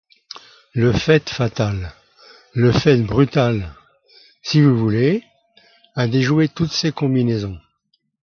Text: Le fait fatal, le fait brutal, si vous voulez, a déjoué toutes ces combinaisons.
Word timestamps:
Le 0.73 0.93
fait 0.93 1.29
fatal, 1.29 1.93
le 2.55 2.71
fait 2.71 2.97
brutal, 3.03 3.71
si 4.41 4.59
vous 4.59 4.75
voulez, 4.75 5.23
a 5.93 6.07
déjoué 6.07 6.47
toutes 6.49 6.71
ces 6.71 6.91
combinaisons. 6.91 7.59